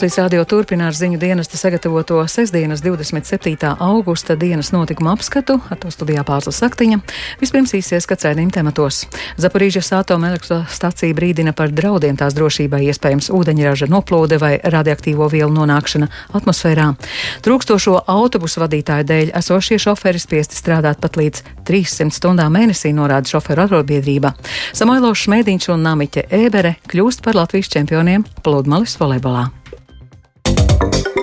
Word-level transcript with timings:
Latvijas 0.00 0.16
rādio 0.16 0.44
turpina 0.48 0.86
ar 0.88 0.94
ziņu 0.96 1.18
dienesta 1.20 1.58
sagatavoto 1.60 2.22
sestdienas 2.24 2.80
27. 2.80 3.74
augusta 3.84 4.32
dienas 4.32 4.70
notikuma 4.72 5.12
apskatu, 5.12 5.58
ar 5.68 5.76
to 5.76 5.90
studijā 5.92 6.22
Pāzla 6.24 6.54
Saktiņa. 6.56 7.02
Vispirms 7.42 7.74
īsies, 7.76 8.06
ka 8.08 8.16
cēdījuma 8.16 8.54
tematos. 8.54 9.02
Zaporīžas 9.36 9.92
atomelektrostacija 9.98 11.12
brīdina 11.18 11.52
par 11.52 11.68
draudiem 11.68 12.16
tās 12.16 12.32
drošībai, 12.32 12.80
iespējams 12.88 13.28
ūdeņraža 13.28 13.90
noplūde 13.92 14.40
vai 14.40 14.54
radioaktīvo 14.64 15.28
vielu 15.28 15.52
nonākšana 15.58 16.08
atmosfērā. 16.32 16.88
Trūkstošo 17.44 18.00
autobusu 18.08 18.64
vadītāju 18.64 19.08
dēļ 19.12 19.36
esošie 19.36 19.76
šoferi 19.84 20.24
spiesti 20.24 20.56
strādāt 20.56 21.04
pat 21.04 21.20
līdz 21.20 21.44
300 21.68 22.16
stundām 22.16 22.56
mēnesī, 22.56 22.96
norāda 22.96 23.36
šoferu 23.36 23.68
arotbiedrība. 23.68 24.32
Samoilovs 24.72 25.28
Šmēdiņš 25.28 25.72
un 25.76 25.88
Namiķe 25.90 26.30
Ēbere 26.40 26.78
kļūst 26.88 27.20
par 27.20 27.36
Latvijas 27.44 27.68
čempioniem 27.76 28.24
pludmales 28.40 28.96
volejbolā. 28.96 29.50
Thank 30.80 31.16
you. 31.16 31.19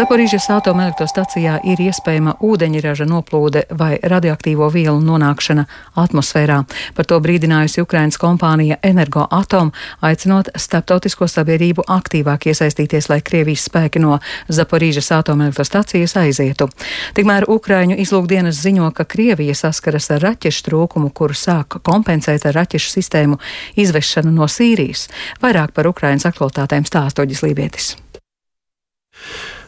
Zaporīžas 0.00 0.46
atomelektrostacijā 0.54 1.58
ir 1.68 1.80
iespējama 1.84 2.38
ūdeņraža 2.40 3.04
noplūde 3.04 3.66
vai 3.76 3.98
radioaktīvo 4.00 4.70
vielu 4.72 4.96
nonākšana 5.04 5.66
atmosfērā. 6.00 6.56
Par 6.96 7.08
to 7.10 7.18
brīdinājusi 7.20 7.82
Ukrainas 7.84 8.16
kompānija 8.22 8.78
Energoatom, 8.86 9.74
aicinot 10.00 10.48
starptautisko 10.56 11.28
sabiedrību 11.28 11.84
aktīvāk 11.84 12.48
iesaistīties, 12.48 13.10
lai 13.12 13.20
Krievijas 13.20 13.66
spēki 13.68 14.00
no 14.00 14.16
Zaporīžas 14.48 15.12
atomelektrostacijas 15.18 16.16
aizietu. 16.22 16.70
Tikmēr 17.18 17.50
Ukraiņu 17.52 18.00
izlūkdienas 18.00 18.56
ziņo, 18.64 18.88
ka 18.96 19.04
Krievija 19.04 19.58
saskaras 19.58 20.08
ar 20.16 20.24
raķešu 20.30 20.68
trūkumu, 20.70 21.12
kuru 21.12 21.36
sāk 21.36 21.76
kompensēt 21.84 22.48
ar 22.48 22.56
raķešu 22.62 22.96
sistēmu 22.96 23.36
izvešanu 23.76 24.32
no 24.32 24.48
Sīrijas. 24.48 25.10
Vairāk 25.44 25.76
par 25.76 25.92
Ukrainas 25.92 26.24
aktualitātēm 26.30 26.88
stāstoģis 26.88 27.44
Lībietis. 27.50 27.96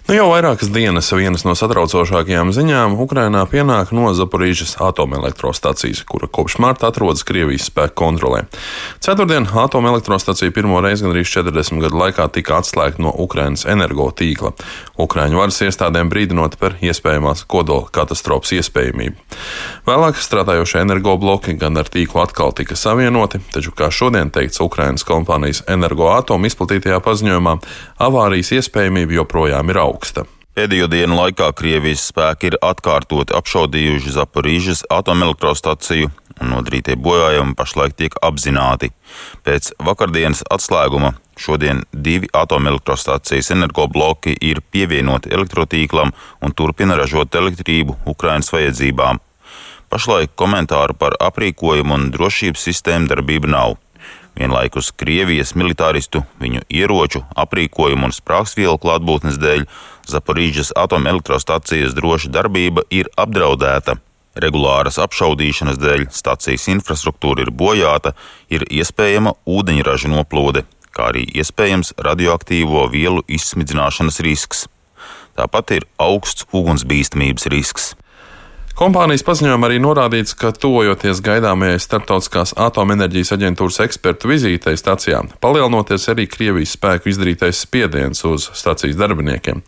Nu, 0.02 0.16
jau 0.16 0.24
vairākas 0.32 0.66
dienas 0.74 1.06
vienas 1.14 1.44
no 1.46 1.52
satraucošākajām 1.54 2.48
ziņām 2.50 2.96
Ukrainā 3.04 3.44
pienāk 3.46 3.92
no 3.94 4.08
Zaporīžas 4.18 4.72
atomelektrostacijas, 4.82 6.00
kura 6.10 6.26
kopš 6.26 6.56
marta 6.58 6.88
atrodas 6.90 7.22
Krievijas 7.22 7.68
spēku 7.70 7.94
kontrolē. 8.00 8.40
Ceturtdien 8.98 9.46
atomelektrostacija 9.46 10.50
pirmo 10.50 10.80
reizi 10.82 11.06
gandrīz 11.06 11.30
40 11.30 11.78
gadu 11.84 12.00
laikā 12.00 12.26
tika 12.34 12.58
atslēgta 12.58 12.98
no 13.04 13.12
Ukrainas 13.14 13.62
energo 13.62 14.08
tīkla. 14.10 14.50
Ukraiņu 14.98 15.38
varas 15.38 15.60
iestādēm 15.68 16.10
brīdinot 16.10 16.58
par 16.58 16.74
iespējamās 16.82 17.46
kodola 17.46 17.86
katastrofas 17.94 18.56
iespējamību. 18.58 19.22
Vēlāk 19.86 20.18
strādājošie 20.18 20.82
energobloki 20.82 21.54
gan 21.54 21.78
ar 21.78 21.86
tīklu 21.86 22.24
atkal 22.24 22.50
tika 22.58 22.74
savienoti, 22.74 23.38
taču, 23.54 23.70
kā 23.70 23.92
šodien 23.94 24.34
teikts 24.34 24.64
Ukrainas 24.66 25.06
kompānijas 25.06 25.62
Energoatom 25.70 26.50
izplatītajā 26.50 26.98
paziņojumā, 27.06 27.56
avārijas 28.02 28.54
iespējamība 28.58 29.20
joprojām 29.22 29.70
ir 29.70 29.82
augsta 29.86 29.91
augsta. 29.92 30.24
Pēdējo 30.52 30.84
dienu 30.92 31.16
laikā 31.16 31.46
Krievijas 31.56 32.02
spēki 32.10 32.50
ir 32.50 32.58
atkārtoti 32.60 33.32
apšaudījuši 33.38 34.10
Zaporīžas 34.18 34.82
atomelektrostaciju, 34.92 36.10
un 36.42 36.50
nodarītie 36.52 36.98
bojājumi 37.00 37.56
pašlaik 37.56 37.96
tiek 37.96 38.18
apzināti. 38.20 38.90
Pēc 39.48 39.70
vakardienas 39.80 40.42
atslēguma 40.52 41.14
šodien 41.40 41.80
divi 41.92 42.28
atomelektrostacijas 42.36 43.48
energobloki 43.54 44.34
ir 44.44 44.60
pievienoti 44.74 45.32
elektrotīklam 45.32 46.12
un 46.44 46.52
turpina 46.52 47.00
ražot 47.00 47.32
elektrību 47.40 47.96
Ukrainas 48.12 48.52
vajadzībām. 48.52 49.24
Pašlaik 49.88 50.36
komentāru 50.36 50.96
par 51.00 51.16
aprīkojumu 51.20 51.96
un 51.96 52.10
drošības 52.12 52.68
sistēmu 52.68 53.08
darbību 53.08 53.48
nav. 53.56 53.78
Vienlaikus 54.38 54.88
Krievijas 54.96 55.52
militāristu, 55.58 56.22
viņu 56.40 56.62
ieroču, 56.72 57.20
aprīkojumu 57.36 58.08
un 58.08 58.14
sprāgstvielu 58.16 58.78
klātbūtnes 58.80 59.36
dēļ 59.42 59.66
Zaporīžas 60.08 60.72
atomelektrostacijas 60.76 61.94
droša 61.94 62.32
darbība 62.32 62.82
ir 62.90 63.10
apdraudēta. 63.20 63.98
Regulāras 64.32 64.96
apšaudīšanas 65.02 65.76
dēļ 65.76 66.06
stacijas 66.16 66.64
infrastruktūra 66.72 67.44
ir 67.44 67.52
bojāta, 67.52 68.14
ir 68.48 68.64
iespējama 68.64 69.34
ūdeņraža 69.44 70.08
noplūde, 70.08 70.64
kā 70.96 71.10
arī 71.12 71.26
iespējams 71.36 71.92
radioaktīvo 72.00 72.86
vielu 72.92 73.20
izsmidzināšanas 73.28 74.22
risks. 74.24 74.64
Tāpat 75.36 75.76
ir 75.76 75.88
augsts 76.00 76.48
ugunsbīstamības 76.52 77.48
risks. 77.52 77.92
Kompānijas 78.82 79.22
paziņojumā 79.22 79.68
arī 79.68 79.76
norādīts, 79.78 80.32
ka 80.34 80.48
tuvojoties 80.58 81.20
gaidāmajai 81.22 81.76
starptautiskās 81.84 82.50
atomenerģijas 82.58 83.30
aģentūras 83.36 83.78
ekspertu 83.84 84.26
vizītei 84.32 84.74
stacijā, 84.74 85.20
palielinoties 85.44 86.08
arī 86.10 86.24
Krievijas 86.26 86.72
spēku 86.74 87.12
izdarītais 87.12 87.60
spiediens 87.62 88.24
uz 88.26 88.48
stacijas 88.58 88.98
darbiniekiem. 88.98 89.62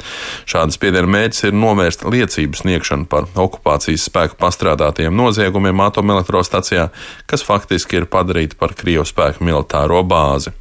Šāda 0.50 0.74
spiediena 0.74 1.12
mērķis 1.14 1.46
ir 1.46 1.54
novērst 1.54 2.02
liecību 2.10 2.58
sniegšanu 2.58 3.06
par 3.12 3.30
okupācijas 3.38 4.08
spēku 4.10 4.40
pastrādātiem 4.42 5.14
noziegumiem 5.14 5.86
atomelektrostacijā, 5.86 6.88
kas 7.30 7.46
faktiski 7.46 8.02
ir 8.02 8.10
padarīti 8.10 8.58
par 8.58 8.74
Krievijas 8.74 9.14
spēku 9.14 9.46
militāro 9.46 10.02
bāzi. 10.02 10.56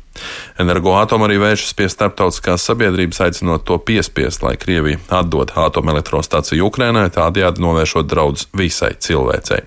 Energoatom 0.62 1.26
arī 1.26 1.40
vēršas 1.42 1.74
pie 1.78 1.88
starptautiskās 1.90 2.66
sabiedrības, 2.70 3.22
aicinot 3.26 3.66
to 3.68 3.80
piespiest, 3.82 4.44
lai 4.46 4.56
Krievija 4.62 5.02
atdod 5.22 5.56
atomelektrostaciju 5.58 6.70
Ukrainai, 6.70 7.10
tādējādi 7.14 7.64
novēršot 7.64 8.10
draudus 8.10 8.48
visai 8.58 8.94
cilvēcei. 9.00 9.64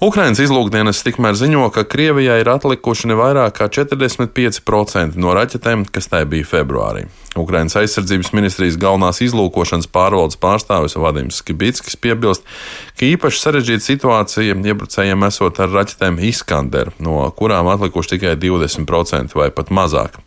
Ukrainas 0.00 0.40
izlūkdienas 0.40 1.02
tikmēr 1.04 1.36
ziņo, 1.36 1.66
ka 1.74 1.84
Krievijai 1.84 2.38
ir 2.40 2.48
atlikuši 2.48 3.10
ne 3.10 3.18
vairāk 3.20 3.58
kā 3.58 3.66
45% 3.68 5.20
no 5.20 5.34
raķetēm, 5.36 5.84
kas 5.92 6.08
tai 6.08 6.22
bija 6.24 6.48
februārī. 6.48 7.04
Ukrainas 7.38 7.76
aizsardzības 7.78 8.32
ministrijas 8.34 8.76
galvenās 8.80 9.20
izlūkošanas 9.22 9.86
pārvaldes 9.94 10.38
pārstāvis 10.40 10.96
Vadims 10.98 11.36
Skibitskis 11.38 11.94
piebilst, 11.94 12.42
ka 12.98 13.06
īpaši 13.06 13.38
sarežģīta 13.44 13.86
situācija 13.86 14.56
iebrucējiem 14.58 15.22
esot 15.28 15.60
ar 15.62 15.70
raķetēm 15.70 16.18
Iskander, 16.26 16.90
no 16.98 17.22
kurām 17.38 17.70
atlikuši 17.70 18.16
tikai 18.16 18.34
20% 18.40 19.36
vai 19.38 19.46
pat 19.54 19.70
mazāk. 19.70 20.18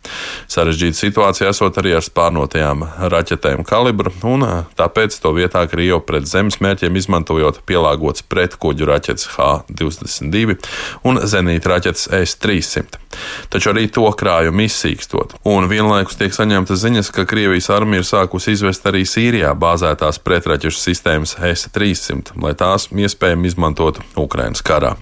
Sarežģīta 0.48 0.96
situācija 1.02 1.52
esot 1.52 1.76
arī 1.82 1.92
ar 1.98 2.06
spārnotajām 2.06 2.86
raķetēm 3.12 3.66
kalibra, 3.68 4.14
un 4.24 4.48
tāpēc 4.78 5.20
to 5.20 5.34
vietā 5.36 5.66
Krievu 5.68 6.00
pret 6.08 6.24
zemes 6.30 6.56
mērķiem 6.64 6.96
izmantojot 7.02 7.60
pielāgotas 7.68 8.24
pretkuģu 8.32 8.88
raķetes 8.88 9.28
H-22 9.36 10.56
un 11.04 11.20
zenīta 11.28 11.76
raķetes 11.76 12.08
S-300. 12.22 13.04
Taču 13.52 13.70
arī 13.70 13.86
to 13.92 14.08
krājumu 14.18 14.64
izsīkstot, 14.64 15.36
un 15.46 15.68
vienlaikus 15.70 16.18
tiek 16.18 16.34
saņemta 16.34 16.74
ziņa, 16.78 16.93
ziņas, 16.94 17.10
ka 17.10 17.24
Krievijas 17.26 17.70
armija 17.74 18.02
ir 18.02 18.06
sākusi 18.06 18.52
izvest 18.54 18.84
arī 18.86 19.02
Sīrijā 19.02 19.50
bāzētās 19.58 20.20
pretraķešu 20.22 20.78
sistēmas 20.78 21.34
S-300, 21.34 22.36
lai 22.38 22.54
tās 22.54 22.86
iespējami 22.94 23.50
izmantotu 23.50 24.04
Ukrainas 24.16 24.62
karā. 24.62 24.94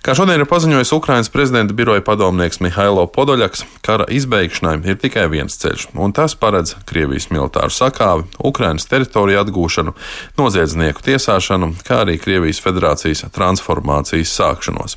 Kā 0.00 0.14
šodien 0.16 0.40
ir 0.40 0.48
paziņojis 0.48 0.92
Ukrainas 0.96 1.28
prezidenta 1.28 1.74
biroja 1.76 2.00
padomnieks 2.06 2.62
Mihailo 2.64 3.04
Podoļaks, 3.12 3.66
kara 3.84 4.06
izbeigšanai 4.08 4.78
ir 4.88 4.96
tikai 4.96 5.26
viens 5.28 5.58
ceļš, 5.60 5.90
un 6.00 6.16
tas 6.16 6.32
paredz 6.38 6.78
Krievijas 6.88 7.28
militāru 7.28 7.74
sakāvi, 7.74 8.24
Ukrainas 8.40 8.88
teritoriju 8.88 9.42
atgūšanu, 9.42 9.92
noziedznieku 10.40 11.04
tiesāšanu, 11.04 11.74
kā 11.84 12.06
arī 12.06 12.16
Krievijas 12.16 12.62
federācijas 12.64 13.26
transformācijas 13.36 14.32
sākšanos. 14.40 14.96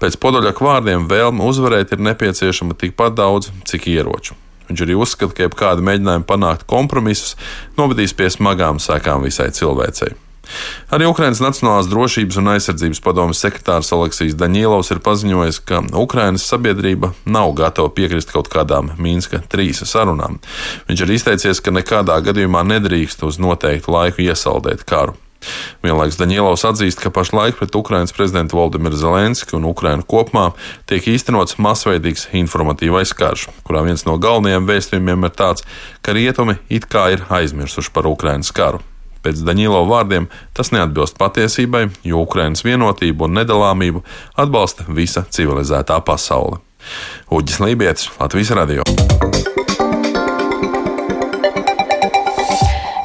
Pēc 0.00 0.16
Podoļaka 0.22 0.64
vārdiem 0.64 1.08
vēlme 1.10 1.44
uzvarēt 1.44 1.92
ir 1.92 2.06
nepieciešama 2.08 2.78
tikpat 2.78 3.18
daudz, 3.18 3.52
cik 3.68 3.90
ieroču. 3.92 4.38
Viņš 4.68 4.84
arī 4.84 4.96
uzskata, 4.98 5.34
ka 5.34 5.46
jebkādi 5.46 5.84
mēģinājumi 5.88 6.28
panākt 6.28 6.66
kompromisus 6.68 7.36
novedīs 7.78 8.16
pie 8.16 8.30
smagām 8.32 8.80
sekām 8.82 9.24
visai 9.26 9.50
cilvēcei. 9.56 10.14
Arī 10.94 11.04
Ukrainas 11.08 11.42
Nacionālās 11.44 11.90
drošības 11.90 12.38
un 12.40 12.50
aizsardzības 12.54 13.02
padomas 13.04 13.42
sekretārs 13.44 13.92
Aleksijs 13.92 14.36
Daņīlovs 14.40 14.92
ir 14.94 15.02
paziņojis, 15.04 15.60
ka 15.68 15.82
Ukrainas 16.00 16.46
sabiedrība 16.48 17.12
nav 17.28 17.52
gatava 17.58 17.92
piekrist 17.92 18.32
kaut 18.32 18.48
kādām 18.52 18.94
Mīnska 18.96 19.42
trīs 19.52 19.84
sarunām. 19.84 20.40
Viņš 20.88 21.04
ir 21.04 21.14
izteicies, 21.18 21.60
ka 21.60 21.74
nekādā 21.74 22.16
gadījumā 22.24 22.64
nedrīkst 22.72 23.24
uz 23.28 23.40
noteiktu 23.42 23.92
laiku 23.92 24.24
iesaldēt 24.24 24.88
karu. 24.88 25.18
Vienlaikus 25.84 26.18
Daņielovs 26.18 26.64
atzīst, 26.66 27.00
ka 27.02 27.12
pašlaik 27.14 27.58
pret 27.60 27.74
Ukrainas 27.78 28.14
prezidentu 28.14 28.58
Valdemiru 28.58 28.98
Zelenski 28.98 29.54
un 29.58 29.68
Ukrainu 29.70 30.02
kopumā 30.02 30.50
tiek 30.90 31.06
īstenots 31.14 31.58
masveidīgs 31.62 32.28
informatīvais 32.36 33.14
karš, 33.16 33.48
kurā 33.66 33.84
viens 33.86 34.04
no 34.08 34.18
galvenajiem 34.18 34.66
vēstījumiem 34.68 35.28
ir 35.28 35.34
tāds, 35.38 35.66
ka 36.02 36.16
rietumi 36.16 36.58
it 36.68 36.88
kā 36.90 37.08
ir 37.14 37.26
aizmirsuši 37.30 37.94
par 37.94 38.10
Ukrainas 38.10 38.50
karu. 38.54 38.82
Pēc 39.22 39.42
Daņilo 39.46 39.82
vārdiem 39.90 40.28
tas 40.54 40.70
neatbilst 40.74 41.18
patiesībai, 41.18 41.88
jo 42.06 42.22
Ukrainas 42.24 42.64
vienotību 42.66 43.26
un 43.26 43.38
nedalāmību 43.40 44.04
atbalsta 44.38 44.86
visa 44.88 45.26
civilizētā 45.26 45.98
pasaule. 46.06 46.62
Uģis 47.34 47.62
Lībijams, 47.64 48.10
Latvijas 48.20 48.54
Radio. 48.56 48.86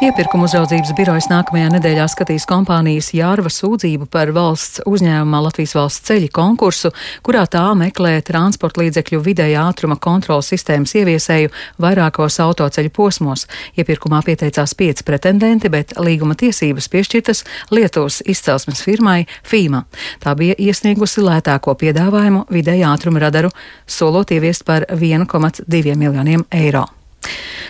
Iepirkuma 0.03 0.49
uzraudzības 0.49 0.89
birojas 0.97 1.29
nākamajā 1.31 1.69
nedēļā 1.77 2.03
skatīs 2.11 2.43
kompānijas 2.49 3.13
Jārva 3.15 3.47
sūdzību 3.53 4.09
par 4.11 4.33
valsts 4.35 4.81
uzņēmumā 4.89 5.39
Latvijas 5.45 5.75
valsts 5.77 6.03
ceļi 6.09 6.27
konkursu, 6.33 6.89
kurā 7.23 7.45
tā 7.47 7.61
meklē 7.79 8.17
transporta 8.27 8.81
līdzekļu 8.81 9.21
vidēja 9.23 9.61
ātruma 9.69 9.95
kontrolas 10.03 10.49
sistēmas 10.51 10.91
ieviesēju 10.99 11.53
vairākos 11.85 12.35
autoceļu 12.43 12.91
posmos. 12.91 13.45
Iepirkumā 13.79 14.19
pieteicās 14.27 14.73
pieci 14.75 15.05
pretendenti, 15.07 15.71
bet 15.71 15.93
līguma 15.95 16.35
tiesības 16.35 16.89
piešķirtas 16.91 17.45
Lietuvas 17.71 18.19
izcelsmes 18.27 18.83
firmai 18.83 19.21
FIMA. 19.47 19.85
Tā 20.19 20.33
bija 20.35 20.57
iesniegusi 20.59 21.23
lētāko 21.23 21.77
piedāvājumu 21.79 22.43
vidēja 22.51 22.91
ātruma 22.91 23.23
radaru, 23.23 23.53
solot 23.87 24.35
ieviest 24.35 24.67
par 24.67 24.89
1,2 24.91 25.95
miljoniem 25.95 26.43
eiro. 26.51 26.89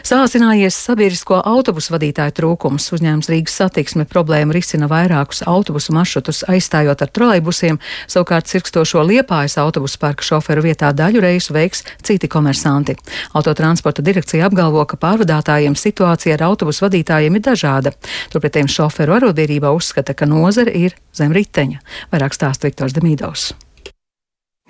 Sāsinājies 0.03 0.75
sabiedrisko 0.75 1.37
autobusu 1.47 1.93
vadītāju 1.93 2.33
trūkums. 2.35 2.89
Uzņēmums 2.95 3.29
Rīgas 3.31 3.55
satiksme 3.61 4.03
problēmu 4.09 4.51
risina 4.55 4.89
vairākus 4.91 5.45
autobusu 5.47 5.95
maršrutus, 5.95 6.43
aizstājot 6.51 7.05
ar 7.05 7.11
trolejbusiem. 7.15 7.79
Savukārt 8.11 8.51
cirkstošo 8.51 9.05
liepājas 9.07 9.55
autobusu 9.63 10.01
parka 10.03 10.27
šoferu 10.27 10.65
vietā 10.67 10.91
daļu 10.91 11.23
reisu 11.23 11.55
veiks 11.55 11.85
citi 12.03 12.27
komersanti. 12.27 12.97
Autotransporta 13.31 14.03
direkcija 14.03 14.51
apgalvo, 14.51 14.83
ka 14.83 14.99
pārvadātājiem 14.99 15.79
situācija 15.79 16.35
ar 16.35 16.49
autobusu 16.51 16.89
vadītājiem 16.89 17.39
ir 17.39 17.47
dažāda. 17.47 17.95
Turpretēji 18.35 18.75
šoferu 18.75 19.15
arotbiedrībā 19.21 19.71
uzskata, 19.71 20.17
ka 20.17 20.27
nozare 20.27 20.75
ir 20.75 20.99
zem 21.15 21.31
riteņa. 21.31 21.79
Vairāk 22.11 22.35
stāsta 22.35 22.67
Viktors 22.67 22.99
Demīdovs. 22.99 23.53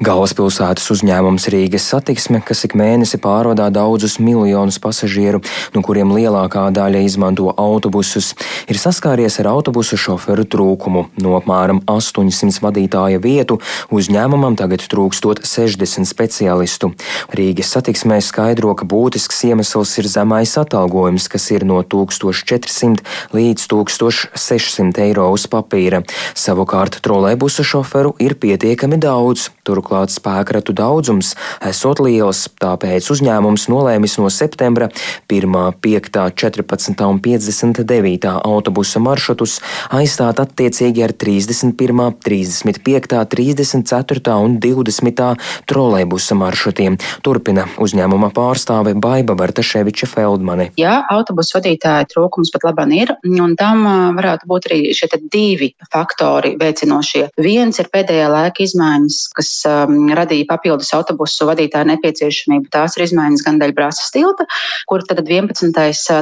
Galvaspilsētas 0.04 0.90
uzņēmums 0.90 1.46
Rīgas 1.54 1.84
satiksme, 1.92 2.40
kas 2.44 2.66
ik 2.66 2.74
mēnesi 2.76 3.20
pārvadā 3.22 3.70
daudzus 3.70 4.18
miljonus 4.18 4.80
pasažieru, 4.82 5.40
no 5.76 5.84
kuriem 5.86 6.10
lielākā 6.12 6.64
daļa 6.76 7.04
izmanto 7.06 7.52
autobusus, 7.62 8.32
ir 8.68 8.80
saskāries 8.82 9.38
ar 9.40 9.52
autobusu 9.54 10.00
šoferu 10.02 10.44
trūkumu. 10.50 11.06
No 11.24 11.36
apmēram 11.38 11.84
800 11.86 12.60
vadītāja 12.66 13.22
vietu 13.24 13.60
uzņēmumam 13.94 14.58
tagad 14.60 14.84
trūkstot 14.92 15.44
60 15.46 16.10
speciālistu. 16.10 16.90
Rīgas 17.38 17.72
satiksmē 17.78 18.18
skaidro, 18.26 18.74
ka 18.74 18.90
būtisks 18.90 19.46
iemesls 19.48 19.94
ir 20.02 20.10
zemais 20.12 20.58
atalgojums, 20.60 21.30
kas 21.32 21.48
ir 21.54 21.68
no 21.70 21.80
1400 21.86 23.06
līdz 23.38 23.70
1600 23.78 25.06
eiro 25.08 25.30
uz 25.38 25.48
papīra. 25.48 26.04
Savukārt 26.34 27.00
trolēbusu 27.06 27.62
šoferu 27.62 28.18
ir 28.18 28.36
pietiekami 28.42 29.00
daudz. 29.00 29.52
Turklāt 29.64 30.12
spēkratu 30.12 30.76
daudzums 30.76 31.34
esot 31.64 32.02
liels, 32.04 32.46
tāpēc 32.60 33.08
uzņēmums 33.14 33.70
nolēmis 33.72 34.18
no 34.20 34.28
septembra 34.34 34.90
1, 35.32 35.56
5, 35.80 36.10
14 36.44 37.06
un 37.08 37.22
59 37.24 38.34
autobusa 38.44 39.00
maršrutus 39.04 39.60
aizstāt 39.96 40.42
attiecīgi 40.44 41.06
ar 41.06 41.16
31, 41.16 42.12
35, 42.28 43.24
34 43.32 44.36
un 44.44 44.58
20 44.60 45.24
trolēbusa 45.72 46.38
maršrutiem. 46.38 47.00
Turpina 47.24 47.66
uzņēmuma 47.80 48.34
pārstāve 48.36 48.96
Baiba 49.00 49.38
Bartaševiča 49.40 50.12
Feldmane. 50.12 50.70
Jā, 50.80 51.00
autobusu 51.14 51.58
vadītāja 51.60 52.10
trūkums 52.12 52.52
pat 52.54 52.68
labāk 52.68 52.82
ir, 52.92 53.14
un 53.24 53.56
tam 53.60 53.86
varētu 54.18 54.50
būt 54.50 54.68
arī 54.70 54.80
šie 54.98 55.08
divi 55.32 55.72
faktori 55.94 56.56
veicinošie. 56.60 57.30
Viens 57.40 57.80
ir 57.80 57.90
pēdējā 57.94 58.28
laika 58.34 58.64
izmaiņas, 58.66 59.20
kas 59.38 59.53
um, 59.70 60.10
radīja 60.18 60.48
papildus 60.50 60.92
autobusu 60.96 61.48
vadītāju 61.50 61.90
nepieciešamību. 61.94 62.70
Tās 62.74 62.98
ir 62.98 63.06
izmaiņas 63.08 63.46
gan 63.46 63.60
daļa 63.62 63.78
brāzas 63.78 64.12
tilta, 64.14 64.48
kur 64.90 65.06
tad 65.08 65.22
11. 65.24 65.74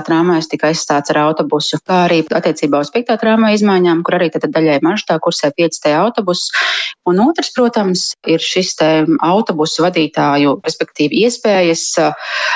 tramvajs 0.07 0.49
tika 0.51 0.71
aizstāts 0.71 1.13
ar 1.13 1.21
autobusu, 1.25 1.79
kā 1.87 2.05
arī 2.07 2.21
attiecībā 2.27 2.81
uz 2.83 2.91
5. 2.93 3.15
tramvaja 3.21 3.59
izmaiņām, 3.59 4.03
kur 4.07 4.19
arī 4.19 4.31
tad 4.33 4.49
daļai 4.51 4.79
maršrutā 4.85 5.19
kursē 5.23 5.51
5. 5.57 5.91
autobusus. 6.01 6.51
Un 7.09 7.21
otrs, 7.23 7.49
protams, 7.55 8.11
ir 8.29 8.43
šis 8.43 8.75
autobusu 9.25 9.85
vadītāju, 9.85 10.57
respektīvi 10.65 11.23
iespējas 11.25 11.85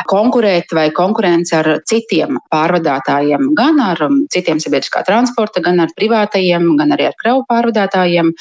konkurēt 0.09 0.73
vai 0.75 0.89
konkurence 0.95 1.55
ar 1.57 1.69
citiem 1.89 2.39
pārvadātājiem, 2.53 3.51
gan 3.57 3.81
ar 3.83 4.01
citiem 4.33 4.61
sabiedriskā 4.63 5.03
transporta, 5.07 5.63
gan 5.65 5.81
ar 5.83 5.93
privātajiem, 5.97 6.67
gan 6.79 6.93
arī 6.95 7.09
ar 7.09 7.17
kravu 7.21 7.45
pārvadātājiem. 7.49 8.31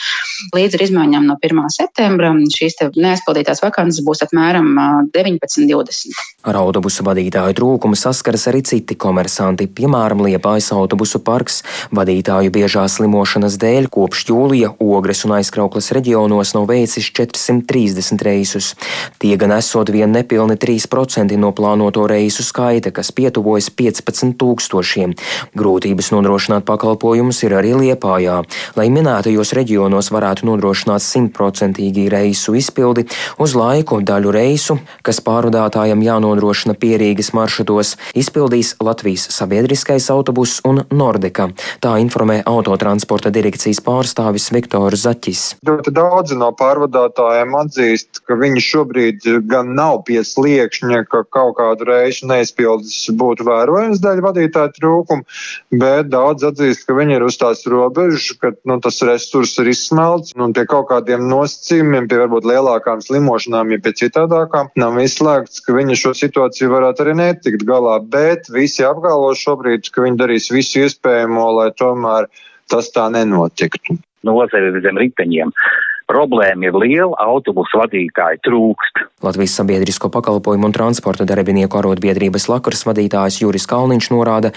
Līdz 0.54 0.78
ar 0.78 0.86
izmaiņām 0.86 1.28
no 1.28 1.38
1. 1.40 1.62
septembra 1.74 2.23
šīs 2.54 2.78
neaizpildītās 2.94 3.62
vakances 3.64 4.04
būs 4.06 4.24
apmēram 4.26 4.72
19, 5.14 5.68
20. 5.70 6.24
Ar 6.44 6.58
autobusu 6.60 7.04
vadītāju 7.06 7.56
trūkumu 7.56 7.96
saskaras 7.96 8.48
arī 8.50 8.60
citi 8.66 8.96
komersanti, 9.00 9.64
piemēram, 9.68 10.20
Liepājas 10.24 10.70
autobusu 10.76 11.20
parks. 11.24 11.62
Vadītāju 11.94 12.52
biežā 12.52 12.84
slimošanas 12.90 13.56
dēļ 13.60 13.88
kopš 13.92 14.26
jūlija 14.28 14.74
Ogres 14.82 15.24
un 15.24 15.36
aizkrauklas 15.38 15.90
reģionos 15.96 16.54
nav 16.56 16.68
veicis 16.68 17.08
430 17.16 18.24
reisus. 18.26 18.72
Tie 19.22 19.36
gan 19.40 19.54
esot 19.56 19.92
vien 19.94 20.12
nepilni 20.12 20.58
3% 20.60 21.38
no 21.40 21.52
plānoto 21.56 22.04
reisu 22.10 22.44
skaita, 22.44 22.92
kas 22.92 23.12
pietuvojas 23.16 23.70
15 23.72 24.36
tūkstošiem. 24.40 25.16
Grūtības 25.56 26.12
nodrošināt 26.14 26.68
pakalpojumus 26.68 27.42
ir 27.46 27.56
arī 27.58 27.72
Liepājā. 27.78 28.42
Lai 28.76 28.88
minētajos 28.92 29.54
reģionos 29.56 30.12
varētu 30.14 30.48
nodrošināt 30.48 31.04
simtprocentīgi 31.04 32.06
reisu, 32.14 32.54
izpildi 32.58 33.06
uz 33.42 33.56
laiku 33.58 34.00
daļu 34.04 34.34
reisu, 34.34 34.78
kas 35.06 35.20
pārvadātājam 35.24 36.02
jānodrošina 36.04 36.76
pierīgas 36.78 37.32
maršrutos, 37.36 37.94
izpildīs 38.16 38.74
Latvijas 38.84 39.28
sabiedriskais 39.34 40.08
autobus 40.14 40.60
un 40.66 40.84
Nordeka. 40.94 41.50
Tā 41.84 41.96
informē 42.02 42.40
autotransporta 42.48 43.32
direkcijas 43.34 43.82
pārstāvis 43.84 44.50
Viktors 44.54 45.04
Zaķis. 45.04 45.42
Ļoti 45.66 45.92
daudzi 45.94 46.38
no 46.38 46.50
pārvadātājiem 46.56 47.54
atzīst, 47.58 48.22
ka 48.28 48.38
viņi 48.40 48.62
šobrīd 48.64 49.28
gan 49.50 49.74
nav 49.76 50.02
pie 50.08 50.20
sliekšņa, 50.24 51.04
ka 51.10 51.24
kaut 51.34 51.56
kādu 51.58 51.88
reisu 51.88 52.28
neizpildes 52.30 52.96
būtu 53.18 53.46
vērojams 53.48 54.02
dēļ 54.04 54.22
vadītāja 54.24 54.72
trūkuma, 54.78 55.26
bet 55.82 56.10
daudz 56.12 56.46
atzīst, 56.50 56.86
ka 56.86 56.96
viņi 56.96 57.18
ir 57.18 57.26
uz 57.26 57.38
tās 57.40 57.64
robežas, 57.70 58.30
ka 58.40 58.54
nu, 58.68 58.78
tas 58.84 59.00
resurs 59.06 59.56
ir 59.62 59.70
izsmelts 59.72 60.34
un 60.38 60.54
pie 60.56 60.66
kaut 60.70 60.88
kādiem 60.90 61.26
nosacījumiem, 61.30 62.03
pie 62.10 62.20
varbūt 62.22 62.48
lielākām 62.48 63.02
slimošanām, 63.04 63.72
ja 63.74 63.80
pie 63.84 63.94
citādākām, 64.00 64.70
nav 64.80 64.98
izslēgts, 65.02 65.62
ka 65.64 65.76
viņi 65.76 65.98
šo 66.00 66.14
situāciju 66.18 66.72
varētu 66.72 67.04
arī 67.04 67.16
netikt 67.20 67.64
galā, 67.68 67.98
bet 68.00 68.50
visi 68.54 68.86
apgalvo 68.86 69.32
šobrīd, 69.38 69.90
ka 69.94 70.04
viņi 70.06 70.20
darīs 70.20 70.50
visu 70.54 70.84
iespējamo, 70.84 71.46
lai 71.60 71.70
tomēr 71.78 72.28
tas 72.72 72.90
tā 72.94 73.08
nenotiktu. 73.12 73.98
Nozare 74.24 74.72
ir 74.72 74.80
zem 74.84 75.00
riteņiem. 75.02 75.52
Problēma 76.04 76.68
ir 76.68 76.76
liela, 76.76 77.16
autobusu 77.16 77.78
vadītāji 77.80 78.42
trūkst. 78.44 79.04
Latvijas 79.24 79.54
sabiedrisko 79.56 80.10
pakalpojumu 80.12 80.68
un 80.68 80.74
transporta 80.76 81.24
darbinieku 81.24 81.78
arotbiedrības 81.80 82.44
lakars 82.52 82.84
vadītājs 82.84 83.40
Juris 83.40 83.64
Kalniņš 83.70 84.10
norāda, 84.12 84.50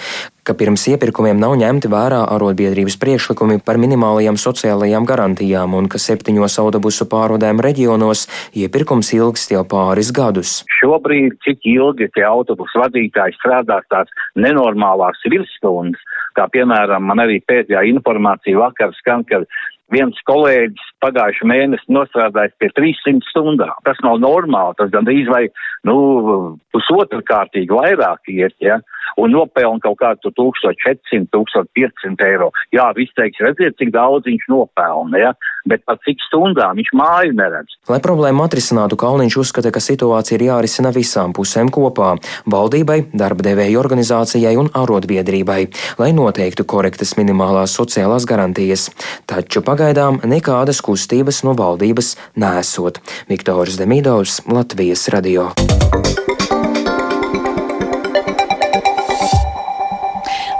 ka 0.44 0.56
pirms 0.60 0.84
iepirkumiem 0.92 1.39
nav 1.39 1.56
ņemti 1.60 1.88
vērā 1.92 2.20
arotbiedrības 2.36 2.98
priekšlikumi 3.00 3.62
par 3.63 3.80
minimālajām 3.80 4.36
sociālajām 4.39 5.08
garantijām 5.08 5.77
un 5.80 5.88
ka 5.92 6.01
septiņos 6.04 6.60
autobusu 6.66 7.08
pārvadēm 7.08 7.63
reģionos 7.63 8.25
iepirkums 8.51 9.13
ilgs 9.16 9.48
jau 9.54 9.63
pāris 9.72 10.12
gadus. 10.12 10.62
Šobrīd, 10.82 11.39
cik 11.48 11.63
ilgi 11.63 12.10
tie 12.12 12.27
autobusu 12.27 12.84
vadītāji 12.84 13.39
strādās 13.39 13.88
tās 13.88 14.12
nenormālās 14.36 15.24
virsstundas, 15.32 16.04
kā 16.36 16.51
piemēram 16.51 17.08
man 17.08 17.24
arī 17.24 17.39
pēdējā 17.48 17.88
informācija 17.96 18.60
vakar 18.60 18.92
skan, 19.00 19.24
ka 19.27 19.46
viens 19.94 20.20
kolēģis 20.27 20.91
pagājušu 21.03 21.48
mēnesi 21.48 21.94
nostrādājis 21.94 22.56
pie 22.60 22.70
300 22.75 23.29
stundām. 23.32 23.75
Tas 23.88 24.00
nav 24.03 24.20
normāli, 24.24 24.75
tas 24.79 24.91
gandrīz 24.94 25.29
vai, 25.32 25.46
nu, 25.88 25.98
pusotru 26.75 27.22
kārtīgi 27.27 27.72
vairāk 27.74 28.32
iet, 28.34 28.56
ja, 28.63 28.79
un 29.22 29.34
nopelna 29.36 29.79
kaut 29.84 30.00
kādu 30.01 30.34
1400, 30.39 31.29
1500 31.34 32.27
eiro. 32.27 32.51
Jā, 32.75 32.89
viss 32.98 33.15
teiks, 33.17 33.41
redziet, 33.44 33.77
cik 33.79 33.94
daudz 33.96 34.27
viņš 34.27 34.50
nopelna, 34.51 35.24
ja, 35.24 35.34
bet 35.70 35.84
par 35.88 36.00
cik 36.06 36.22
stundām 36.28 36.80
viņš 36.80 36.92
māju 36.98 37.36
neredz. 37.38 37.78
Lai 37.92 38.00
problēmu 38.04 38.46
atrisinātu, 38.46 38.98
Kalniņš 39.00 39.38
uzskata, 39.44 39.72
ka 39.74 39.84
situācija 39.84 40.38
ir 40.40 40.48
jārisina 40.50 40.94
visām 40.96 41.36
pusēm 41.38 41.72
kopā- 41.74 42.16
valdībai, 42.54 43.00
darba 43.14 43.44
devēju 43.50 43.82
organizācijai 43.84 44.56
un 44.58 44.70
arotbiedrībai, 44.70 45.62
lai 46.00 46.12
noteiktu 46.12 46.66
korektas 46.66 47.16
minimālās 47.20 47.76
sociālās 47.78 48.26
garantijas. 48.26 48.90
Taču 49.26 49.62
pagaidām 49.62 50.22
nekādas 50.22 50.82
kustības 50.82 51.44
no 51.44 51.54
valdības 51.54 52.16
nesot. 52.36 53.00
Viktors 53.30 53.78
Demidovs, 53.78 54.42
Latvijas 54.48 55.08
radio. 55.10 55.52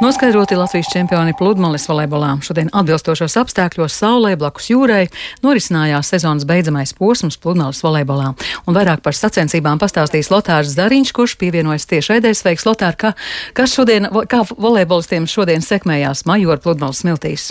Noskaidroti 0.02 0.56
Latvijas 0.56 0.92
čempioni 0.94 1.34
pludmales 1.34 1.88
volejbolā. 1.90 2.36
Šodien 2.46 2.68
atbilstošos 2.70 3.34
apstākļos 3.42 3.96
saulē 3.98 4.36
blakus 4.38 4.70
jūrai 4.70 5.08
norisinājās 5.42 6.12
sezonas 6.14 6.46
beidzamais 6.46 6.94
posms 6.94 7.40
pludmales 7.42 7.82
volejbolā. 7.82 8.36
Un 8.70 8.78
vairāk 8.78 9.02
par 9.02 9.18
sacensībām 9.18 9.82
pastāstīs 9.82 10.30
Lotārs 10.30 10.76
Zariņš, 10.78 11.14
kurš 11.18 11.34
pievienojas 11.42 11.90
tiešraidē. 11.90 12.36
Sveiks, 12.38 12.68
Lotār, 12.70 12.94
kā, 12.94 13.16
kas 13.58 13.74
šodien, 13.74 14.06
kā 14.30 14.44
volejbolistiem 14.54 15.26
šodien 15.26 15.66
sekmējās 15.66 16.28
Majora 16.30 16.62
pludmales 16.62 17.02
smiltīs? 17.02 17.50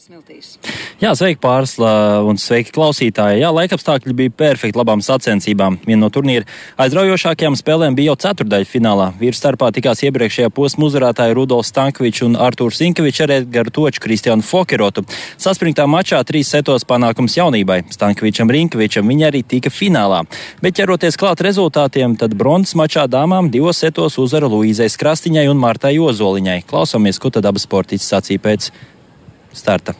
Smiltīs. 0.00 0.54
Jā, 1.02 1.10
sveiki 1.12 1.38
pārsla 1.42 1.90
un 2.24 2.38
sveiki 2.40 2.72
klausītāji. 2.72 3.42
Jā, 3.42 3.50
laikapstākļi 3.52 4.14
bija 4.16 4.32
perfekti 4.32 4.78
labām 4.80 5.02
sacensībām. 5.04 5.76
Viena 5.84 6.06
no 6.06 6.08
turnīra 6.12 6.46
aizraujošākajām 6.80 7.56
spēlēm 7.58 7.96
bija 7.98 8.14
jau 8.14 8.16
ceturdaļa 8.24 8.68
finālā. 8.70 9.10
Vīru 9.20 9.36
starpā 9.36 9.68
tikās 9.76 10.00
iepriekšējā 10.08 10.48
posma 10.56 10.86
uzvarētāji 10.88 11.36
Rudolfs 11.36 11.72
Stankovičs 11.74 12.24
un 12.24 12.38
Artūrs 12.40 12.80
Inkevičs 12.86 13.24
ar 13.26 13.34
Edgaru 13.36 13.74
Toču 13.76 14.00
Kristiānu 14.06 14.46
Fokerotu. 14.46 15.04
Saspringtā 15.40 15.84
mačā 15.90 16.22
trīs 16.24 16.48
setos 16.54 16.86
panākums 16.88 17.36
jaunībai. 17.36 17.82
Stankovičam 17.92 18.48
Rinkevičam 18.56 19.10
viņa 19.10 19.28
arī 19.28 19.42
tika 19.44 19.72
finālā. 19.74 20.22
Bet 20.64 20.78
ķeroties 20.80 21.20
klāt 21.20 21.44
rezultātiem, 21.44 22.16
tad 22.16 22.38
bronzas 22.40 22.72
mačā 22.78 23.04
dāmām 23.04 23.52
divos 23.52 23.82
setos 23.84 24.16
uzvara 24.22 24.48
Luīzai 24.48 24.88
Skrastiņai 24.88 25.44
un 25.52 25.60
Martai 25.60 25.98
Ozoliņai. 26.00 26.62
Klausāmies, 26.72 27.20
ko 27.20 27.32
tad 27.36 27.48
abas 27.52 27.68
sportists 27.68 28.08
sacīja 28.14 28.48
pēc 28.48 28.72
starta. 29.56 29.96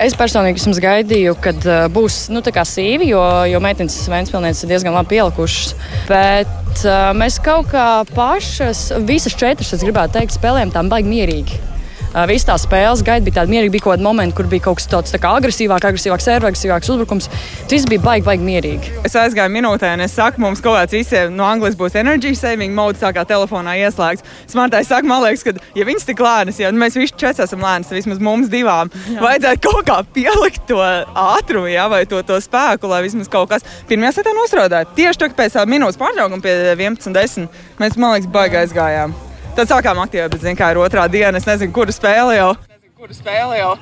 Es 0.00 0.14
personīgi 0.16 0.56
vismaz 0.56 0.78
gaidīju, 0.80 1.34
kad 1.44 1.64
uh, 1.68 1.82
būs 1.92 2.30
nu, 2.32 2.40
sīvi, 2.40 3.10
jo, 3.10 3.20
jo 3.50 3.60
meitenes 3.60 3.98
Vēnspilsnes 4.08 4.64
ir 4.64 4.72
diezgan 4.72 4.96
labi 4.96 5.12
pielikušas. 5.12 5.74
Bet 6.08 6.84
uh, 6.86 7.10
mēs 7.12 7.36
kaut 7.44 7.68
kā 7.68 7.88
pašas, 8.14 8.86
visas 9.04 9.36
četras, 9.36 9.74
es 9.76 9.84
gribētu 9.84 10.16
teikt, 10.16 10.38
spēlējām 10.38 10.72
tām 10.72 10.88
baigi 10.88 11.12
mierīgi. 11.12 11.69
Visas 12.10 12.46
tās 12.48 12.64
spēles 12.66 13.04
gaita 13.06 13.22
bija 13.22 13.36
tāda 13.38 13.52
mierīga, 13.52 13.70
bija 13.76 13.84
kaut 13.84 13.92
kāda 13.94 14.02
momenta, 14.02 14.34
kur 14.34 14.48
bija 14.50 14.64
kaut 14.64 14.80
kas 14.80 14.88
tāds 14.90 15.12
tā 15.14 15.20
agresīvāks, 15.30 15.86
agresīvāks, 15.86 16.26
servers, 16.26 16.48
agresīvāks 16.50 16.90
uzbrukums. 16.90 17.28
Tas 17.70 17.86
bija 17.86 18.02
baigi, 18.02 18.24
baigi 18.26 18.46
mierīgi. 18.48 18.90
Es 19.06 19.14
aizgāju 19.14 19.52
minūtē, 19.54 19.92
un 19.94 20.02
es 20.02 20.16
saku, 20.18 20.42
mums 20.42 20.62
kaut 20.64 20.74
kāds 20.74 20.96
visiem 20.96 21.36
no 21.36 21.46
Anglijas 21.46 21.78
būs 21.78 21.94
energy 22.00 22.34
saving 22.34 22.74
mode, 22.74 22.98
sākā 22.98 23.22
telefonā 23.30 23.76
ieslēgts. 23.84 24.26
Smartai 24.50 24.82
saka, 24.88 25.06
man 25.06 25.22
liekas, 25.22 25.46
ka, 25.46 25.54
ja 25.78 25.86
viņas 25.86 26.08
tik 26.10 26.24
lēnas, 26.26 26.58
ja 26.58 26.74
mēs 26.74 26.98
visi 26.98 27.14
četri 27.14 27.46
esam 27.46 27.62
lēnas, 27.62 27.94
vismaz 27.94 28.18
mums 28.18 28.50
divām, 28.50 28.90
jā. 29.06 29.22
vajadzētu 29.22 29.64
kaut 29.70 29.86
kā 29.86 30.02
pielikt 30.18 30.66
to 30.66 30.82
ātrumu, 30.82 31.70
jā, 31.70 31.86
vai 31.94 32.02
to, 32.10 32.24
to 32.26 32.42
spēku, 32.42 32.90
lai 32.90 33.04
vismaz 33.06 33.30
kaut 33.30 33.54
kas 33.54 33.66
pirmajā 33.86 34.18
setā 34.18 34.34
nosraudētu. 34.34 34.98
Tieši 34.98 35.22
tā, 35.22 35.32
pēc 35.38 35.62
minūtes 35.70 36.00
pārtraukuma 36.00 36.42
pie 36.42 36.58
11.10 36.74 37.50
mēs, 37.78 38.00
man 38.00 38.18
liekas, 38.18 38.32
baigi 38.34 38.64
aizgājām. 38.66 39.29
Tad 39.56 39.70
sākām 39.70 39.98
aktīvēt, 40.04 40.30
bet, 40.32 40.42
zin, 40.44 40.58
kā 40.58 40.70
ir 40.72 40.80
otrā 40.80 41.06
diena, 41.10 41.36
es 41.38 41.46
nezinu, 41.48 41.72
kuru 41.74 41.92
spēli 41.94 42.38
jau. 42.38 42.52
Kuru 43.00 43.16
spēli 43.16 43.58
jau. 43.58 43.72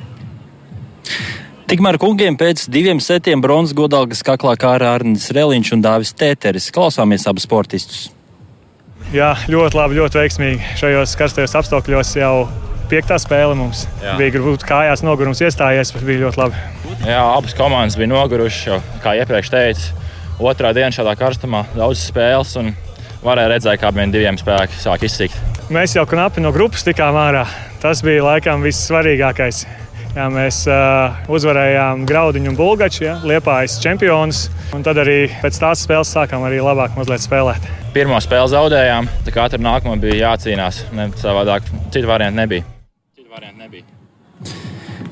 Tikmēr 1.68 1.98
kungiem 2.00 2.38
pēc 2.40 2.62
diviem 2.72 3.00
setiem 3.04 3.42
bronzas 3.44 3.76
godalgas 3.76 4.22
kaklā 4.24 4.54
kā 4.56 4.70
Arnēs 4.78 5.26
Reliņš 5.36 5.74
un 5.76 5.82
Dāvis 5.84 6.14
Tēteris. 6.16 6.70
Klausāmies 6.72 7.26
abus 7.28 7.44
sportistus. 7.44 8.06
Jā, 9.12 9.34
ļoti 9.48 9.76
labi, 9.76 9.98
ļoti 10.00 10.20
veiksmīgi. 10.22 10.72
Šajos 10.80 11.12
karstajos 11.20 11.56
apstākļos 11.60 12.14
jau 12.16 12.32
piektā 12.88 13.18
spēle 13.20 13.52
mums 13.56 13.84
Jā. 14.00 14.16
bija 14.16 14.34
grūti 14.38 14.64
kājās, 14.68 15.04
nogurums 15.04 15.44
iestājies, 15.44 15.92
bet 15.92 16.08
bija 16.08 16.24
ļoti 16.24 16.40
labi. 16.40 16.64
Jā, 17.04 17.20
abas 17.36 17.56
komandas 17.56 17.96
bija 18.00 18.10
nogurušas, 18.14 18.92
kā 19.04 19.14
iepriekš 19.20 19.52
teicu, 19.52 19.92
otrā 20.40 20.72
diena 20.76 20.92
šādā 20.94 21.14
karstumā, 21.20 21.66
daudz 21.76 22.00
spēles. 22.08 22.56
Varēja 23.24 23.50
redzēt, 23.54 23.80
kā 23.82 23.90
viens 23.94 24.14
diviem 24.14 24.38
spēki 24.38 24.78
sāk 24.78 25.04
izsikt. 25.08 25.38
Mēs 25.74 25.96
jau 25.96 26.06
knapi 26.08 26.40
no 26.44 26.52
grupas 26.54 26.86
tikām 26.86 27.18
ārā. 27.18 27.44
Tas 27.82 28.00
bija 28.06 28.24
laikam 28.24 28.62
vissvarīgākais. 28.64 29.66
Jā, 30.16 30.24
mēs 30.32 30.62
uh, 30.70 31.18
uzvarējām 31.30 32.06
Graudiņu 32.08 32.50
un 32.50 32.56
Bulgaču, 32.58 33.04
ja, 33.04 33.18
Liepājas 33.28 33.76
čempionus. 33.82 34.46
Tad 34.72 35.02
arī 35.04 35.18
pēc 35.42 35.60
tās 35.60 35.84
spēles 35.84 36.14
sākām 36.14 36.46
arī 36.48 36.62
labāk 36.64 36.96
spēlēt. 36.96 37.68
Pirmā 37.94 38.22
spēle 38.24 38.48
zaudējām, 38.54 39.10
tā 39.26 39.34
kā 39.34 39.44
katra 39.44 39.60
nākamā 39.62 40.00
bija 40.00 40.32
jācīnās. 40.32 40.86
Ne, 40.96 41.10
savādāk 41.20 41.68
citu 41.92 42.08
variantu 42.08 42.40
nebija. 42.40 42.77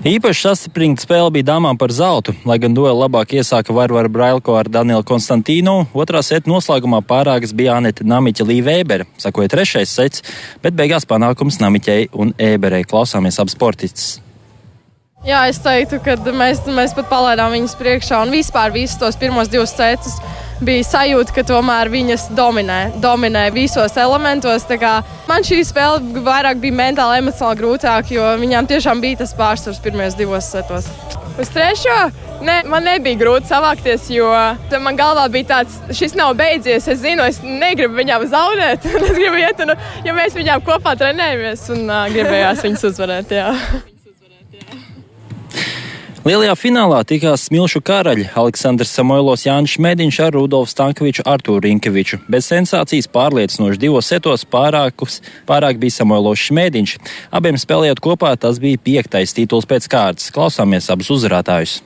Īpaši 0.05 0.43
saspringta 0.45 1.00
spēle 1.07 1.31
bija 1.33 1.47
dāmām 1.55 1.79
par 1.81 1.93
zeltu, 1.95 2.35
lai 2.45 2.59
gan 2.61 2.75
dueli 2.76 2.99
labāk 3.00 3.33
iesāka 3.38 3.73
Varvara 3.73 4.11
Brailko 4.12 4.53
ar 4.59 4.69
Danielu 4.69 5.07
Konstantīnu. 5.09 5.87
Otrā 5.97 6.21
seta 6.23 6.50
noslēgumā 6.53 7.00
pārākas 7.00 7.55
bija 7.57 7.79
Anita 7.81 8.05
Namiķa 8.05 8.45
Līvēbere, 8.45 9.09
sakoja 9.17 9.55
trešais 9.55 9.97
sets, 9.97 10.23
bet 10.62 10.76
beigās 10.76 11.09
panākums 11.09 11.59
Namiķei 11.62 12.11
un 12.12 12.35
Ēberei 12.37 12.85
klausāmies 12.85 13.41
ap 13.41 13.50
sportistus. 13.50 14.19
Jā, 15.26 15.47
es 15.49 15.59
teiktu, 15.65 15.99
ka 16.05 16.19
mēs, 16.29 16.61
mēs 16.69 16.93
pat 16.95 17.09
palaidām 17.11 17.57
viņus 17.57 17.79
priekšā 17.81 18.21
un 18.26 18.37
vispār 18.37 18.76
visus 18.76 19.00
tos 19.00 19.17
pirmos 19.19 19.49
divus 19.50 19.73
cetus 19.75 20.21
bija 20.64 20.86
sajūta, 20.86 21.34
ka 21.36 21.44
tomēr 21.46 21.90
viņas 21.92 22.28
dominē, 22.36 22.80
dominē 23.02 23.48
visos 23.54 23.96
elementos. 24.00 24.66
Man 25.28 25.46
šī 25.46 25.62
spēle 25.66 26.22
vairāk 26.25 26.60
bija 26.62 26.76
mentāli, 26.76 27.20
emocionāli 27.22 27.60
grūtāk, 27.60 28.12
jo 28.14 28.28
viņām 28.40 28.68
tiešām 28.70 29.02
bija 29.04 29.25
tas 29.25 29.34
pārsvars 29.36 29.82
pirmajos 29.84 30.18
divos 30.18 30.52
setos. 30.52 30.88
Uz 31.36 31.50
trešo 31.52 31.96
ne, 32.44 32.60
man 32.68 32.86
nebija 32.86 33.18
grūti 33.20 33.50
savākties, 33.50 34.06
jo 34.14 34.30
man 34.82 34.98
galvā 34.98 35.26
bija 35.32 35.50
tāds, 35.50 35.80
šis 35.96 36.16
nav 36.16 36.34
beidzies. 36.38 36.88
Es 36.88 37.02
zinu, 37.02 37.26
es 37.26 37.42
negribu 37.44 37.98
viņām 38.00 38.28
zaudēt. 38.32 38.86
es 39.00 39.12
gribu 39.12 39.42
iet, 39.42 39.60
un, 39.64 39.75
jo 40.06 40.16
mēs 40.16 40.38
viņām 40.38 40.64
kopā 40.66 40.96
trenējamies 41.00 41.68
un 41.76 41.84
uh, 41.90 42.06
gribējās 42.12 42.64
viņas 42.66 42.88
uzvarēt. 42.92 43.36
Jā. 43.36 43.52
Lielajā 46.26 46.56
finālā 46.59 47.04
tikās 47.06 47.45
smilšu 47.47 47.78
karaļi 47.87 48.25
Aleksandrs 48.40 48.90
Samoilos 48.97 49.45
Jānis 49.47 49.76
Mēdiņš 49.78 50.16
ar 50.25 50.33
Rudolfu 50.35 50.73
Stankoviču 50.73 51.23
Artūru 51.23 51.62
Rinkeviču. 51.62 52.18
Bez 52.26 52.49
sensācijas 52.50 53.06
pārliecinoši 53.14 53.78
divos 53.78 54.09
setos 54.11 54.42
pārākus, 54.42 55.21
pārāk 55.47 55.78
bija 55.78 56.00
Samoilos 56.00 56.42
Šmēdiņš. 56.49 56.97
Abiem 57.30 57.61
spēlējot 57.62 58.02
kopā 58.02 58.33
tas 58.42 58.59
bija 58.59 58.83
piektais 58.83 59.37
tituls 59.38 59.71
pēc 59.71 59.87
kārtas. 59.92 60.33
Klausāmies 60.35 60.90
abus 60.90 61.12
uzvarētājus. 61.14 61.76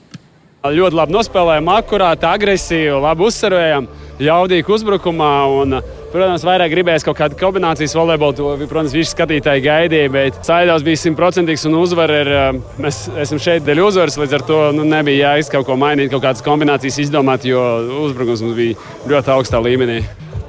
Ļoti 0.64 1.00
labi 1.02 1.18
nospēlējām, 1.18 1.68
akurāti, 1.76 2.30
agresīvi, 2.30 2.97
labi 2.97 3.28
uzsverējām, 3.28 3.92
jaudīgi 4.26 4.76
uzbrukumā. 4.76 5.32
Un, 5.62 5.80
Protams, 6.10 6.42
vairāk 6.42 6.72
gribējās 6.72 7.04
kaut 7.06 7.14
kādu 7.20 7.36
kombinācijas 7.38 7.92
volejbolu. 7.94 8.34
To, 8.34 8.48
protams, 8.64 8.94
visi 8.96 9.12
skatītāji 9.14 9.62
gaidīja, 9.62 10.10
bet 10.10 10.40
Saidaus 10.46 10.82
bija 10.82 10.98
simtprocentīgs 10.98 11.68
un 11.70 11.76
uzvara 11.78 12.16
ir. 12.24 12.30
Eh, 12.34 12.58
mēs 12.82 13.04
esam 13.22 13.38
šeit 13.42 13.62
dēļ 13.66 13.82
uzvaras, 13.84 14.18
līdz 14.18 14.34
ar 14.40 14.44
to 14.48 14.58
nu, 14.74 14.86
nebija 14.90 15.30
jāiz 15.30 15.50
kaut 15.52 15.68
ko 15.68 15.76
mainīt, 15.78 16.10
kaut 16.10 16.24
kādas 16.24 16.42
kombinācijas 16.42 16.98
izdomāt, 17.04 17.46
jo 17.46 17.62
uzbrukums 18.08 18.42
mums 18.42 18.58
bija 18.58 18.90
ļoti 19.12 19.32
augstā 19.36 19.62
līmenī. 19.62 20.00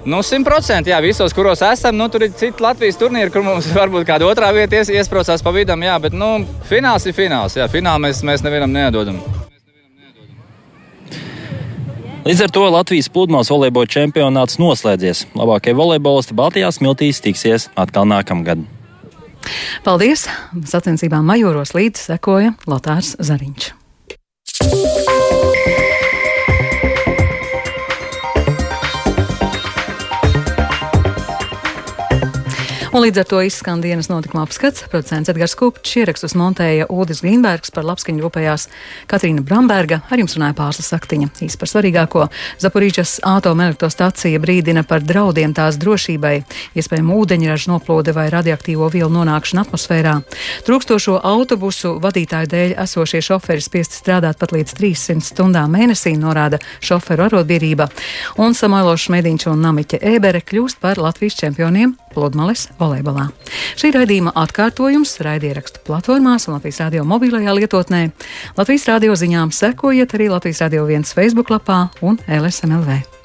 Nu, 0.01 0.23
100% 0.25 0.89
jā, 0.89 0.97
visos, 1.05 1.35
kuros 1.37 1.61
esam. 1.61 1.93
Nu, 1.93 2.09
tur 2.09 2.25
ir 2.25 2.33
citi 2.33 2.65
Latvijas 2.65 2.97
turnīri, 2.97 3.29
kur 3.29 3.45
mums 3.45 3.69
varbūt 3.77 4.07
kāda 4.09 4.25
otrā 4.31 4.49
vieta 4.57 4.81
ies, 4.81 4.89
iesprāstās 4.89 5.45
pa 5.45 5.53
vidam. 5.53 5.85
Jā, 5.85 5.99
bet 6.01 6.17
nu, 6.17 6.39
fināls 6.71 7.05
ir 7.05 7.13
fināls. 7.13 7.59
Jā, 7.61 7.69
finālā 7.69 8.07
mēs, 8.07 8.25
mēs 8.25 8.41
nevienam 8.47 8.73
nedodam. 8.73 9.21
Līdz 12.21 12.41
ar 12.45 12.51
to 12.53 12.61
Latvijas 12.69 13.07
pludmales 13.09 13.49
volejbola 13.49 13.89
čempionāts 13.89 14.59
noslēdzies. 14.61 15.23
Labākie 15.33 15.73
volejbolisti 15.73 16.37
Baltijās 16.37 16.77
smiltīs 16.77 17.17
tiksies 17.25 17.65
atkal 17.73 18.05
nākamgad. 18.05 18.61
Paldies! 19.81 20.27
Sacensībām 20.69 21.25
majoros 21.25 21.73
līdzi 21.73 22.11
sekoja 22.11 22.53
Lotārs 22.69 23.15
Zariņš. 23.17 23.80
Un 32.91 33.05
līdz 33.05 33.21
ar 33.21 33.27
to 33.29 33.37
izskan 33.47 33.79
dienas 33.79 34.09
notikuma 34.11 34.41
apskats. 34.43 34.81
Producents 34.91 35.31
Edgars 35.31 35.53
Kupčs 35.55 35.93
ierakstus 36.01 36.33
montēja 36.35 36.89
Ulris 36.91 37.21
Grīnbergs, 37.23 37.71
par 37.71 37.85
labskaņu 37.87 38.19
rūpējās 38.19 38.65
Katrīna 39.07 39.45
Bramberga, 39.47 40.01
ar 40.11 40.19
jums 40.19 40.35
runāja 40.35 40.57
Pārslas 40.57 40.89
Saktiņa. 40.91 41.29
Īsti 41.45 41.59
par 41.61 41.71
svarīgāko 41.71 42.25
Zaporīčas 42.59 43.21
atomelektrostacija 43.23 44.41
brīdina 44.43 44.83
par 44.83 45.05
draudiem 45.07 45.53
tās 45.55 45.79
drošībai, 45.79 46.33
iespējama 46.75 47.15
ūdeņraža 47.15 47.71
noplūde 47.71 48.11
vai 48.17 48.27
radioaktīvo 48.33 48.91
vielu 48.91 49.07
nonākšana 49.15 49.63
atmosfērā. 49.63 50.17
Trūkstošo 50.67 51.15
autobusu 51.31 51.93
vadītāju 52.03 52.51
dēļ 52.51 52.75
esošie 52.83 53.23
šoferi 53.23 53.63
spiesti 53.63 54.01
strādāt 54.01 54.43
pat 54.43 54.51
līdz 54.51 54.75
300 54.81 55.29
stundām 55.31 55.71
mēnesī, 55.79 56.17
norāda 56.19 56.59
šoferu 56.83 57.29
arotbiedrība. 57.29 57.87
Un 58.43 58.51
Samoilošs 58.51 59.07
Mediņš 59.15 59.47
un 59.55 59.63
Namiķa 59.69 60.03
Ēbere 60.11 60.43
kļūst 60.43 60.83
par 60.83 60.99
Latvijas 60.99 61.39
čempioniem 61.39 61.95
pludmales 62.13 62.67
volejbolā. 62.79 63.29
Šī 63.79 63.93
raidījuma 63.95 64.35
atkārtojums 64.43 65.15
raidierakstu 65.25 65.83
platformās 65.87 66.47
un 66.47 66.57
Latvijas 66.57 66.81
radio 66.83 67.05
mobilajā 67.07 67.55
lietotnē. 67.61 68.03
Latvijas 68.59 68.89
radio 68.91 69.15
ziņām 69.15 69.55
sekojiet 69.55 70.17
arī 70.17 70.29
Latvijas 70.33 70.61
radio 70.65 70.85
viens 70.89 71.15
Facebook 71.15 71.53
lapā 71.53 71.87
un 72.01 72.19
LSMLV. 72.27 73.20